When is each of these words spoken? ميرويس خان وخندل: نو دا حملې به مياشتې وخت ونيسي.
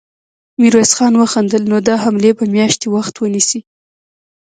ميرويس 0.59 0.91
خان 0.97 1.13
وخندل: 1.17 1.61
نو 1.71 1.77
دا 1.87 1.95
حملې 2.03 2.31
به 2.37 2.43
مياشتې 2.55 2.87
وخت 2.95 3.15
ونيسي. 3.17 3.59